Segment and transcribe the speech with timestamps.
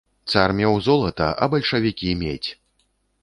[0.35, 2.51] Цар меў золата, а бальшавікі медзь!